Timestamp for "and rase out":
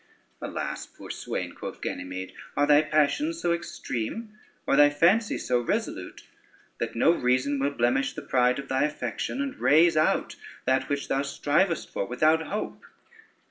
9.43-10.37